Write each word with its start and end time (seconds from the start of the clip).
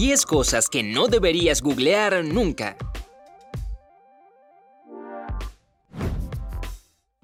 10 0.00 0.24
cosas 0.24 0.70
que 0.70 0.82
no 0.82 1.08
deberías 1.08 1.60
googlear 1.60 2.24
nunca. 2.24 2.74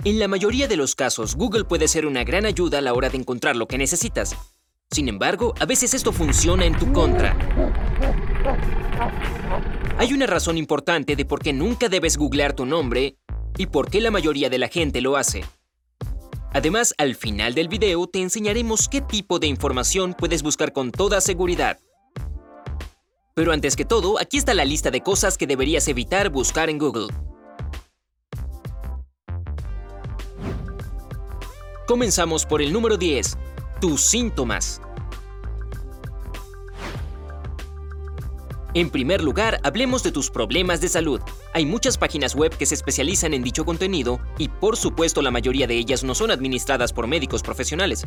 En 0.05 0.19
la 0.19 0.29
mayoría 0.29 0.69
de 0.69 0.77
los 0.77 0.95
casos, 0.95 1.37
Google 1.37 1.65
puede 1.65 1.89
ser 1.89 2.05
una 2.05 2.23
gran 2.23 2.45
ayuda 2.45 2.77
a 2.77 2.81
la 2.83 2.93
hora 2.93 3.09
de 3.09 3.17
encontrar 3.17 3.57
lo 3.57 3.67
que 3.67 3.79
necesitas. 3.79 4.37
Sin 4.91 5.09
embargo, 5.09 5.55
a 5.59 5.65
veces 5.65 5.95
esto 5.95 6.13
funciona 6.13 6.67
en 6.67 6.77
tu 6.77 6.93
contra. 6.93 7.35
Hay 9.97 10.13
una 10.13 10.27
razón 10.27 10.59
importante 10.59 11.17
de 11.17 11.25
por 11.25 11.41
qué 11.41 11.55
nunca 11.55 11.89
debes 11.89 12.19
googlear 12.19 12.53
tu 12.53 12.67
nombre 12.67 13.17
y 13.57 13.69
por 13.69 13.91
qué 13.91 14.03
la 14.03 14.11
mayoría 14.11 14.51
de 14.51 14.59
la 14.59 14.69
gente 14.69 15.01
lo 15.01 15.17
hace. 15.17 15.47
Además, 16.53 16.93
al 16.99 17.15
final 17.15 17.55
del 17.55 17.69
video 17.69 18.07
te 18.07 18.21
enseñaremos 18.21 18.91
qué 18.91 19.01
tipo 19.01 19.39
de 19.39 19.47
información 19.47 20.13
puedes 20.13 20.43
buscar 20.43 20.75
con 20.75 20.93
toda 20.93 21.23
seguridad. 21.23 21.79
Pero 23.37 23.53
antes 23.53 23.77
que 23.77 23.85
todo, 23.85 24.19
aquí 24.19 24.39
está 24.39 24.55
la 24.55 24.65
lista 24.65 24.91
de 24.91 25.03
cosas 25.03 25.37
que 25.37 25.47
deberías 25.47 25.87
evitar 25.89 26.31
buscar 26.31 26.71
en 26.71 26.79
Google. 26.79 27.09
Comenzamos 31.87 32.47
por 32.47 32.63
el 32.63 32.73
número 32.73 32.97
10. 32.97 33.37
Tus 33.79 34.01
síntomas. 34.01 34.81
En 38.73 38.89
primer 38.89 39.23
lugar, 39.23 39.61
hablemos 39.63 40.03
de 40.03 40.13
tus 40.13 40.31
problemas 40.31 40.81
de 40.81 40.89
salud. 40.89 41.21
Hay 41.53 41.67
muchas 41.67 41.99
páginas 41.99 42.35
web 42.35 42.57
que 42.57 42.65
se 42.65 42.75
especializan 42.75 43.35
en 43.35 43.43
dicho 43.43 43.67
contenido 43.67 44.19
y 44.39 44.49
por 44.49 44.79
supuesto 44.79 45.21
la 45.21 45.31
mayoría 45.31 45.67
de 45.67 45.77
ellas 45.77 46.05
no 46.05 46.15
son 46.15 46.31
administradas 46.31 46.95
por 46.95 47.07
médicos 47.07 47.43
profesionales. 47.43 48.07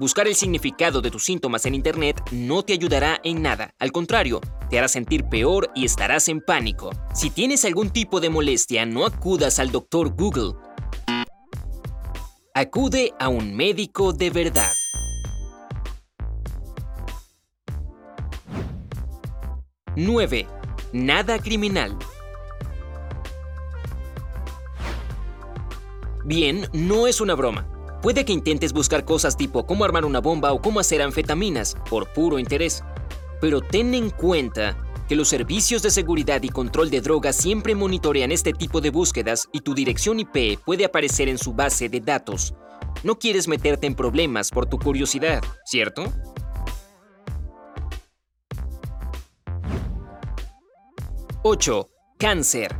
Buscar 0.00 0.26
el 0.26 0.34
significado 0.34 1.02
de 1.02 1.10
tus 1.10 1.24
síntomas 1.24 1.66
en 1.66 1.74
Internet 1.74 2.22
no 2.32 2.62
te 2.62 2.72
ayudará 2.72 3.20
en 3.22 3.42
nada, 3.42 3.74
al 3.78 3.92
contrario, 3.92 4.40
te 4.70 4.78
hará 4.78 4.88
sentir 4.88 5.24
peor 5.24 5.70
y 5.74 5.84
estarás 5.84 6.28
en 6.28 6.40
pánico. 6.40 6.88
Si 7.12 7.28
tienes 7.28 7.66
algún 7.66 7.90
tipo 7.90 8.18
de 8.18 8.30
molestia, 8.30 8.86
no 8.86 9.04
acudas 9.04 9.58
al 9.58 9.70
doctor 9.70 10.16
Google 10.16 10.54
Acude 12.54 13.12
a 13.18 13.28
un 13.28 13.54
médico 13.54 14.14
de 14.14 14.30
verdad. 14.30 14.72
¡9! 19.96 20.46
Nada 20.94 21.38
criminal. 21.38 21.94
Bien, 26.24 26.66
no 26.72 27.06
es 27.06 27.20
una 27.20 27.34
broma. 27.34 27.79
Puede 28.02 28.24
que 28.24 28.32
intentes 28.32 28.72
buscar 28.72 29.04
cosas 29.04 29.36
tipo 29.36 29.66
cómo 29.66 29.84
armar 29.84 30.06
una 30.06 30.20
bomba 30.20 30.52
o 30.52 30.62
cómo 30.62 30.80
hacer 30.80 31.02
anfetaminas, 31.02 31.76
por 31.90 32.10
puro 32.14 32.38
interés. 32.38 32.82
Pero 33.42 33.60
ten 33.60 33.92
en 33.94 34.08
cuenta 34.08 34.76
que 35.06 35.16
los 35.16 35.28
servicios 35.28 35.82
de 35.82 35.90
seguridad 35.90 36.42
y 36.42 36.48
control 36.48 36.88
de 36.88 37.02
drogas 37.02 37.36
siempre 37.36 37.74
monitorean 37.74 38.32
este 38.32 38.54
tipo 38.54 38.80
de 38.80 38.88
búsquedas 38.88 39.48
y 39.52 39.60
tu 39.60 39.74
dirección 39.74 40.18
IP 40.18 40.58
puede 40.64 40.86
aparecer 40.86 41.28
en 41.28 41.36
su 41.36 41.52
base 41.52 41.90
de 41.90 42.00
datos. 42.00 42.54
No 43.02 43.18
quieres 43.18 43.48
meterte 43.48 43.86
en 43.86 43.94
problemas 43.94 44.50
por 44.50 44.64
tu 44.64 44.78
curiosidad, 44.78 45.42
¿cierto? 45.66 46.04
¡8! 51.42 51.86
Cáncer. 52.18 52.76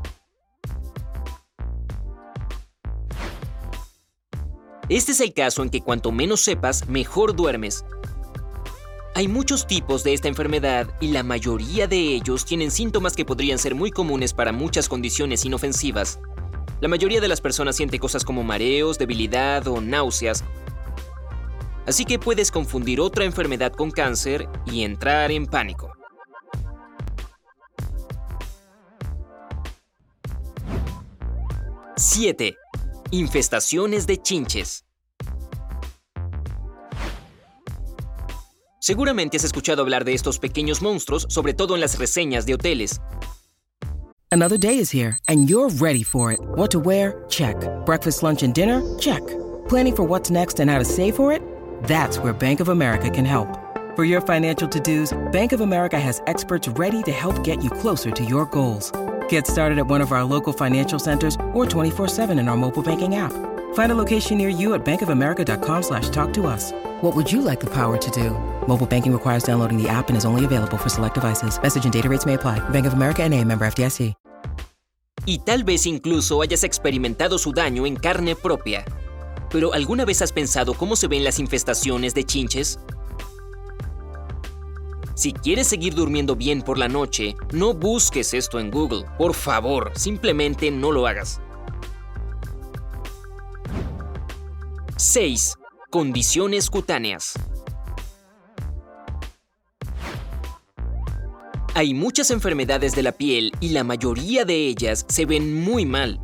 Este 4.91 5.13
es 5.13 5.21
el 5.21 5.33
caso 5.33 5.63
en 5.63 5.71
que 5.71 5.83
cuanto 5.83 6.11
menos 6.11 6.41
sepas, 6.41 6.89
mejor 6.89 7.37
duermes, 7.37 7.85
hay 9.15 9.29
muchos 9.29 9.69
tipos 9.69 10.03
de 10.03 10.15
esta 10.15 10.27
enfermedad 10.27 10.89
y 11.01 11.13
la 11.13 11.23
mayoría 11.23 11.87
de 11.87 11.97
ellos 11.97 12.45
tienen 12.45 12.73
síntomas 12.73 13.15
que 13.15 13.25
podrían 13.25 13.59
ser 13.59 13.77
muy 13.77 13.93
comunes 13.93 14.33
para 14.33 14.51
muchas 14.51 14.89
condiciones 14.89 15.45
inofensivas. 15.45 16.19
La 16.81 16.89
mayoría 16.89 17.21
de 17.21 17.29
las 17.29 17.41
personas 17.41 17.77
siente 17.77 18.01
cosas 18.01 18.25
como 18.25 18.43
mareos, 18.43 18.99
debilidad 18.99 19.69
o 19.69 19.81
náuseas. 19.81 20.43
Así 21.87 22.05
que 22.05 22.19
puedes 22.19 22.51
confundir 22.51 23.01
otra 23.01 23.25
enfermedad 23.25 23.73
con 23.73 23.93
cáncer 23.93 24.49
y 24.67 24.83
entrar 24.83 25.31
en 25.31 25.47
pánico. 25.47 25.93
¡7! 31.97 32.57
Infestaciones 33.13 34.07
de 34.07 34.19
chinches. 34.19 34.85
Seguramente 38.79 39.37
has 39.37 39.45
escuchado 39.45 39.83
hablar 39.83 40.05
de 40.05 40.15
estos 40.15 40.39
pequeños 40.39 40.81
monstruos, 40.81 41.27
sobre 41.29 41.53
todo 41.53 41.75
en 41.75 41.81
las 41.81 41.99
reseñas 41.99 42.47
de 42.47 42.55
hoteles. 42.55 43.01
Another 44.31 44.57
day 44.57 44.79
is 44.79 44.93
here, 44.93 45.19
and 45.27 45.49
you're 45.49 45.71
ready 45.81 46.05
for 46.05 46.31
it. 46.31 46.39
What 46.55 46.71
to 46.71 46.79
wear? 46.79 47.25
Check. 47.29 47.57
Breakfast, 47.85 48.23
lunch, 48.23 48.45
and 48.45 48.55
dinner? 48.55 48.81
Check. 49.01 49.23
Planning 49.69 49.97
for 49.97 50.05
what's 50.05 50.31
next 50.31 50.61
and 50.61 50.71
how 50.71 50.79
to 50.79 50.85
save 50.85 51.17
for 51.17 51.33
it? 51.33 51.43
That's 51.89 52.19
where 52.21 52.33
Bank 52.33 52.61
of 52.61 52.69
America 52.69 53.11
can 53.11 53.25
help. 53.25 53.49
For 53.97 54.05
your 54.05 54.21
financial 54.21 54.69
to-dos, 54.69 55.13
Bank 55.33 55.53
of 55.53 55.61
America 55.61 55.99
has 55.99 56.23
experts 56.29 56.69
ready 56.79 57.03
to 57.03 57.11
help 57.11 57.43
get 57.43 57.63
you 57.63 57.71
closer 57.71 58.13
to 58.13 58.25
your 58.25 58.47
goals. 58.47 58.93
Get 59.31 59.47
started 59.47 59.79
at 59.79 59.87
one 59.87 60.01
of 60.01 60.13
our 60.13 60.23
local 60.23 60.53
financial 60.53 60.99
centers 60.99 61.35
or 61.53 61.65
24-7 61.67 62.39
in 62.39 62.49
our 62.49 62.57
mobile 62.57 62.83
banking 62.83 63.17
app. 63.17 63.33
Find 63.75 63.91
a 63.91 63.95
location 63.95 64.39
near 64.39 64.49
you 64.49 64.75
at 64.75 64.85
bankofamerica.com 64.85 65.83
slash 65.83 66.09
talk 66.11 66.33
to 66.35 66.47
us. 66.47 66.73
What 67.01 67.17
would 67.17 67.33
you 67.33 67.41
like 67.41 67.59
the 67.59 67.71
power 67.71 67.97
to 67.99 68.11
do? 68.13 68.31
Mobile 68.69 68.87
banking 68.87 69.13
requires 69.13 69.43
downloading 69.43 69.83
the 69.83 69.89
app 69.89 70.09
and 70.09 70.17
is 70.17 70.25
only 70.25 70.45
available 70.45 70.79
for 70.79 70.89
select 70.89 71.15
devices. 71.15 71.61
Message 71.61 71.85
and 71.85 71.93
data 71.93 72.09
rates 72.09 72.27
may 72.27 72.35
apply. 72.35 72.59
Bank 72.71 72.87
of 72.87 72.93
America 72.93 73.29
NA, 73.29 73.43
member 73.43 73.67
FDIC. 73.67 74.15
Y 75.27 75.39
tal 75.45 75.65
vez 75.65 75.87
incluso 75.87 76.41
hayas 76.41 76.65
experimentado 76.65 77.39
su 77.39 77.53
daño 77.53 77.87
en 77.87 77.97
carne 77.97 78.35
propia. 78.35 78.85
Pero 79.51 79.75
¿alguna 79.75 80.05
vez 80.07 80.23
has 80.23 80.33
pensado 80.33 80.75
cómo 80.75 80.97
se 80.97 81.09
ven 81.09 81.25
las 81.25 81.39
infestaciones 81.39 82.15
de 82.15 82.25
chinches? 82.25 82.81
Si 85.21 85.35
quieres 85.35 85.67
seguir 85.67 85.95
durmiendo 85.95 86.35
bien 86.35 86.63
por 86.63 86.79
la 86.79 86.89
noche, 86.89 87.37
no 87.53 87.75
busques 87.75 88.33
esto 88.33 88.59
en 88.59 88.71
Google. 88.71 89.05
Por 89.19 89.35
favor, 89.35 89.93
simplemente 89.95 90.71
no 90.71 90.93
lo 90.93 91.07
hagas. 91.07 91.43
6. 94.97 95.59
Condiciones 95.91 96.71
cutáneas. 96.71 97.35
Hay 101.75 101.93
muchas 101.93 102.31
enfermedades 102.31 102.95
de 102.95 103.03
la 103.03 103.13
piel 103.13 103.53
y 103.61 103.73
la 103.73 103.85
mayoría 103.85 104.47
de 104.47 104.69
ellas 104.69 105.05
se 105.07 105.27
ven 105.27 105.53
muy 105.53 105.85
mal. 105.85 106.19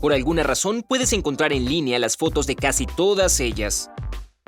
Por 0.00 0.14
alguna 0.14 0.44
razón 0.44 0.82
puedes 0.82 1.12
encontrar 1.12 1.52
en 1.52 1.66
línea 1.66 1.98
las 1.98 2.16
fotos 2.16 2.46
de 2.46 2.56
casi 2.56 2.86
todas 2.86 3.38
ellas. 3.38 3.90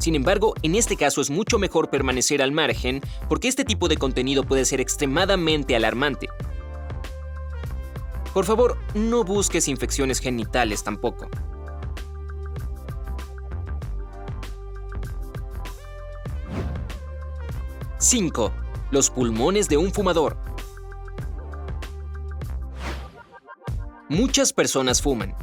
Sin 0.01 0.15
embargo, 0.15 0.55
en 0.63 0.77
este 0.77 0.97
caso 0.97 1.21
es 1.21 1.29
mucho 1.29 1.59
mejor 1.59 1.91
permanecer 1.91 2.41
al 2.41 2.53
margen 2.53 3.01
porque 3.29 3.49
este 3.49 3.65
tipo 3.65 3.89
de 3.89 3.97
contenido 3.97 4.45
puede 4.45 4.65
ser 4.65 4.81
extremadamente 4.81 5.75
alarmante. 5.75 6.29
Por 8.33 8.45
favor, 8.45 8.79
no 8.95 9.25
busques 9.25 9.67
infecciones 9.67 10.21
genitales 10.21 10.85
tampoco. 10.85 11.29
5. 17.99 18.53
Los 18.93 19.11
pulmones 19.11 19.69
de 19.69 19.79
un 19.79 19.93
fumador. 19.93 20.39
Muchas 24.09 24.53
personas 24.53 25.03
fuman. 25.03 25.35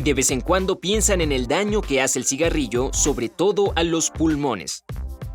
Y 0.00 0.02
de 0.02 0.14
vez 0.14 0.30
en 0.30 0.40
cuando 0.40 0.80
piensan 0.80 1.20
en 1.20 1.30
el 1.30 1.46
daño 1.46 1.82
que 1.82 2.00
hace 2.00 2.18
el 2.18 2.24
cigarrillo, 2.24 2.90
sobre 2.94 3.28
todo 3.28 3.74
a 3.76 3.82
los 3.82 4.10
pulmones. 4.10 4.86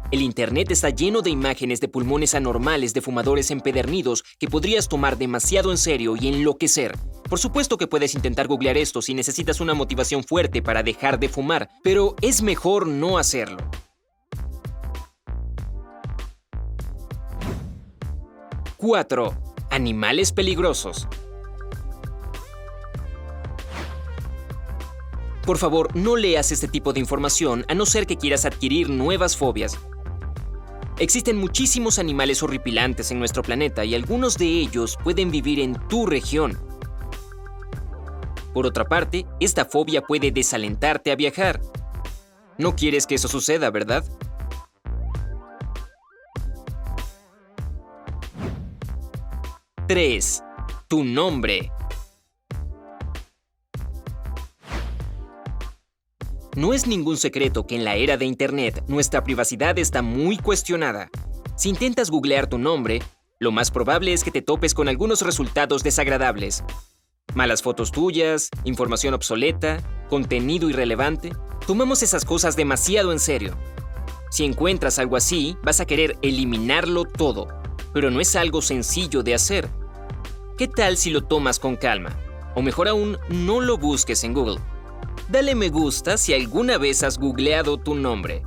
El 0.10 0.24
Internet 0.24 0.72
está 0.72 0.90
lleno 0.90 1.22
de 1.22 1.30
imágenes 1.30 1.82
de 1.82 1.88
pulmones 1.88 2.34
anormales 2.34 2.92
de 2.96 3.02
fumadores 3.02 3.52
empedernidos 3.52 4.24
que 4.40 4.48
podrías 4.48 4.88
tomar 4.88 5.20
demasiado 5.20 5.70
en 5.70 5.78
serio 5.78 6.16
y 6.20 6.30
enloquecer. 6.30 6.98
Por 7.30 7.38
supuesto 7.38 7.78
que 7.78 7.86
puedes 7.86 8.16
intentar 8.16 8.48
googlear 8.48 8.76
esto 8.76 9.04
si 9.04 9.14
necesitas 9.14 9.62
una 9.62 9.76
motivación 9.76 10.24
fuerte 10.24 10.64
para 10.64 10.82
dejar 10.82 11.20
de 11.20 11.30
fumar, 11.30 11.70
pero 11.84 12.16
es 12.24 12.42
mejor 12.42 12.88
no 12.88 13.20
hacerlo. 13.20 13.60
4. 18.78 19.38
Animales 19.70 20.32
peligrosos. 20.32 21.08
Por 25.46 25.60
favor, 25.60 25.96
no 25.96 26.16
leas 26.16 26.52
este 26.52 26.68
tipo 26.68 26.92
de 26.92 27.00
información 27.00 27.66
a 27.68 27.76
no 27.76 27.86
ser 27.86 28.08
que 28.08 28.18
quieras 28.18 28.46
adquirir 28.46 28.90
nuevas 28.90 29.38
fobias. 29.38 29.78
Existen 30.98 31.38
muchísimos 31.38 32.00
animales 32.00 32.42
horripilantes 32.42 33.12
en 33.12 33.20
nuestro 33.20 33.44
planeta 33.44 33.86
y 33.86 33.94
algunos 33.94 34.38
de 34.38 34.48
ellos 34.48 34.98
pueden 35.04 35.30
vivir 35.30 35.60
en 35.60 35.76
tu 35.88 36.08
región. 36.08 36.58
Por 38.56 38.66
otra 38.66 38.86
parte, 38.86 39.28
esta 39.40 39.66
fobia 39.66 40.02
puede 40.02 40.32
desalentarte 40.32 41.12
a 41.12 41.16
viajar. 41.16 41.62
No 42.58 42.76
quieres 42.76 43.06
que 43.06 43.16
eso 43.16 43.28
suceda, 43.28 43.70
¿verdad? 43.70 44.04
3. 49.88 50.44
Tu 50.88 51.04
nombre. 51.04 51.72
No 56.56 56.74
es 56.74 56.88
ningún 56.88 57.18
secreto 57.18 57.68
que 57.68 57.76
en 57.76 57.84
la 57.84 57.96
era 57.96 58.16
de 58.16 58.24
Internet 58.24 58.86
nuestra 58.88 59.26
privacidad 59.26 59.78
está 59.78 60.02
muy 60.02 60.38
cuestionada. 60.38 61.10
Si 61.58 61.68
intentas 61.68 62.10
googlear 62.10 62.48
tu 62.48 62.58
nombre, 62.58 63.02
lo 63.40 63.52
más 63.52 63.72
probable 63.72 64.14
es 64.14 64.24
que 64.24 64.32
te 64.32 64.42
topes 64.42 64.74
con 64.74 64.88
algunos 64.88 65.22
resultados 65.22 65.84
desagradables. 65.84 66.64
Malas 67.34 67.62
fotos 67.62 67.92
tuyas, 67.92 68.52
información 68.64 69.14
obsoleta, 69.14 69.84
contenido 70.10 70.70
irrelevante. 70.70 71.34
Tomamos 71.68 72.04
esas 72.04 72.24
cosas 72.24 72.56
demasiado 72.56 73.12
en 73.12 73.20
serio. 73.20 73.58
Si 74.32 74.46
encuentras 74.46 74.98
algo 74.98 75.18
así, 75.18 75.58
vas 75.62 75.82
a 75.82 75.86
querer 75.86 76.18
eliminarlo 76.22 77.04
todo, 77.04 77.50
pero 77.94 78.12
no 78.12 78.22
es 78.22 78.34
algo 78.38 78.62
sencillo 78.62 79.24
de 79.24 79.34
hacer. 79.34 79.68
¿Qué 80.58 80.70
tal 80.70 80.96
si 80.96 81.10
lo 81.10 81.26
tomas 81.26 81.60
con 81.60 81.76
calma? 81.76 82.18
O 82.56 82.62
mejor 82.62 82.88
aún, 82.88 83.18
no 83.28 83.60
lo 83.60 83.78
busques 83.78 84.24
en 84.24 84.34
Google. 84.34 84.62
Dale 85.28 85.56
me 85.56 85.70
gusta 85.70 86.18
si 86.18 86.36
alguna 86.36 86.78
vez 86.78 87.02
has 87.02 87.18
googleado 87.18 87.78
tu 87.78 87.96
nombre. 87.96 88.44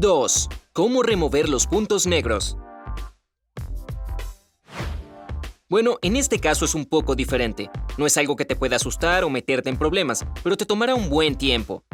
¡2! 0.00 0.48
¿Cómo 0.72 1.04
remover 1.04 1.48
los 1.48 1.68
puntos 1.68 2.06
negros? 2.06 2.58
Bueno, 5.68 5.98
en 6.02 6.16
este 6.16 6.40
caso 6.40 6.64
es 6.64 6.74
un 6.74 6.84
poco 6.84 7.14
diferente. 7.14 7.70
No 7.96 8.06
es 8.06 8.16
algo 8.16 8.34
que 8.34 8.44
te 8.44 8.56
pueda 8.56 8.76
asustar 8.76 9.22
o 9.22 9.30
meterte 9.30 9.70
en 9.70 9.78
problemas, 9.78 10.26
pero 10.42 10.56
te 10.56 10.66
tomará 10.66 10.96
un 10.96 11.08
buen 11.08 11.36
tiempo. 11.36 11.84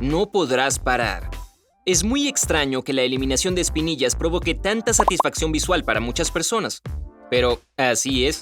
No 0.00 0.32
podrás 0.32 0.80
parar. 0.80 1.30
Es 1.86 2.02
muy 2.02 2.28
extraño 2.28 2.80
que 2.80 2.94
la 2.94 3.02
eliminación 3.02 3.54
de 3.54 3.60
espinillas 3.60 4.16
provoque 4.16 4.54
tanta 4.54 4.94
satisfacción 4.94 5.52
visual 5.52 5.84
para 5.84 6.00
muchas 6.00 6.30
personas, 6.30 6.80
pero 7.30 7.60
así 7.76 8.26
es. 8.26 8.40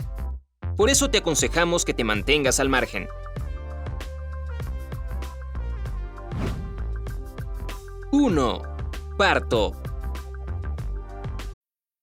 Por 0.77 0.91
eso 0.91 1.11
te 1.11 1.19
aconsejamos 1.19 1.85
que 1.85 1.93
te 1.93 2.05
mantengas 2.05 2.61
al 2.61 2.69
margen. 2.69 3.09
1. 8.13 8.63
Parto. 9.19 9.82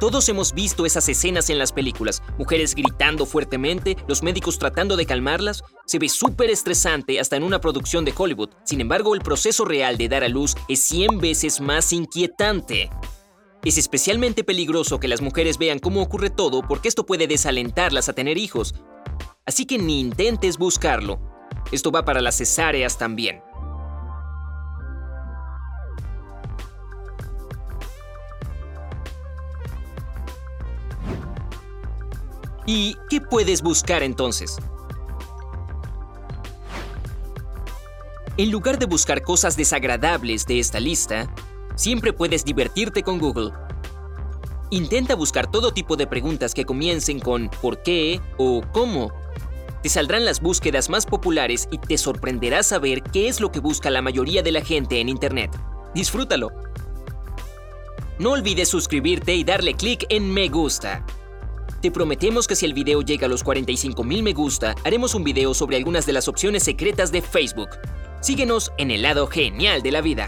Todos 0.00 0.28
hemos 0.28 0.54
visto 0.54 0.86
esas 0.86 1.08
escenas 1.08 1.50
en 1.50 1.58
las 1.58 1.72
películas, 1.72 2.22
mujeres 2.38 2.76
gritando 2.76 3.26
fuertemente, 3.26 3.96
los 4.06 4.22
médicos 4.22 4.56
tratando 4.56 4.96
de 4.96 5.06
calmarlas. 5.06 5.64
Se 5.86 5.98
ve 5.98 6.08
súper 6.08 6.50
estresante 6.50 7.18
hasta 7.18 7.34
en 7.34 7.42
una 7.42 7.60
producción 7.60 8.04
de 8.04 8.14
Hollywood. 8.16 8.50
Sin 8.62 8.80
embargo, 8.80 9.16
el 9.16 9.22
proceso 9.22 9.64
real 9.64 9.98
de 9.98 10.08
dar 10.08 10.22
a 10.22 10.28
luz 10.28 10.54
es 10.68 10.84
100 10.84 11.18
veces 11.18 11.60
más 11.60 11.92
inquietante. 11.92 12.90
Es 13.64 13.76
especialmente 13.76 14.44
peligroso 14.44 15.00
que 15.00 15.08
las 15.08 15.20
mujeres 15.20 15.58
vean 15.58 15.80
cómo 15.80 16.00
ocurre 16.00 16.30
todo 16.30 16.62
porque 16.62 16.86
esto 16.86 17.04
puede 17.04 17.26
desalentarlas 17.26 18.08
a 18.08 18.12
tener 18.12 18.38
hijos. 18.38 18.76
Así 19.46 19.66
que 19.66 19.78
ni 19.78 19.98
intentes 19.98 20.58
buscarlo. 20.58 21.18
Esto 21.72 21.90
va 21.90 22.04
para 22.04 22.20
las 22.20 22.36
cesáreas 22.36 22.98
también. 22.98 23.42
¿Y 32.70 32.98
qué 33.08 33.22
puedes 33.22 33.62
buscar 33.62 34.02
entonces? 34.02 34.58
En 38.36 38.50
lugar 38.50 38.78
de 38.78 38.84
buscar 38.84 39.22
cosas 39.22 39.56
desagradables 39.56 40.44
de 40.44 40.58
esta 40.58 40.78
lista, 40.78 41.34
siempre 41.76 42.12
puedes 42.12 42.44
divertirte 42.44 43.02
con 43.02 43.20
Google. 43.20 43.52
Intenta 44.68 45.14
buscar 45.14 45.50
todo 45.50 45.72
tipo 45.72 45.96
de 45.96 46.06
preguntas 46.06 46.52
que 46.52 46.66
comiencen 46.66 47.20
con 47.20 47.48
¿por 47.48 47.82
qué? 47.82 48.20
o 48.36 48.60
¿cómo? 48.70 49.14
Te 49.82 49.88
saldrán 49.88 50.26
las 50.26 50.42
búsquedas 50.42 50.90
más 50.90 51.06
populares 51.06 51.68
y 51.70 51.78
te 51.78 51.96
sorprenderá 51.96 52.62
saber 52.62 53.02
qué 53.02 53.28
es 53.28 53.40
lo 53.40 53.50
que 53.50 53.60
busca 53.60 53.88
la 53.88 54.02
mayoría 54.02 54.42
de 54.42 54.52
la 54.52 54.60
gente 54.60 55.00
en 55.00 55.08
Internet. 55.08 55.58
Disfrútalo. 55.94 56.52
No 58.18 58.32
olvides 58.32 58.68
suscribirte 58.68 59.34
y 59.34 59.42
darle 59.42 59.72
clic 59.72 60.04
en 60.10 60.30
me 60.30 60.50
gusta. 60.50 61.06
Te 61.80 61.92
prometemos 61.92 62.48
que 62.48 62.56
si 62.56 62.66
el 62.66 62.74
video 62.74 63.02
llega 63.02 63.26
a 63.26 63.28
los 63.28 63.44
45.000 63.44 64.22
me 64.22 64.32
gusta, 64.32 64.74
haremos 64.84 65.14
un 65.14 65.22
video 65.22 65.54
sobre 65.54 65.76
algunas 65.76 66.06
de 66.06 66.12
las 66.12 66.26
opciones 66.26 66.64
secretas 66.64 67.12
de 67.12 67.22
Facebook. 67.22 67.68
Síguenos 68.20 68.72
en 68.78 68.90
el 68.90 69.02
lado 69.02 69.28
genial 69.28 69.82
de 69.82 69.92
la 69.92 70.00
vida. 70.00 70.26